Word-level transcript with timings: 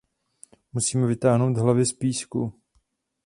Musíme 0.73 1.07
vytáhnout 1.07 1.57
hlavy 1.57 1.85
z 1.85 1.93
písku. 1.93 2.53